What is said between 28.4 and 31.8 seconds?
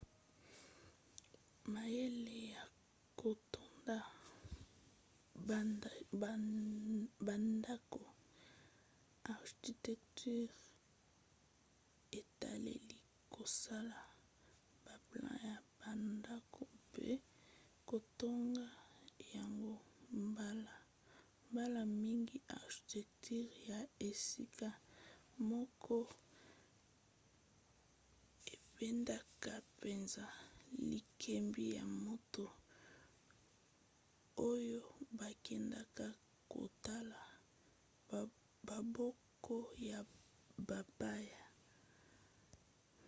ebendaka mpenza likebi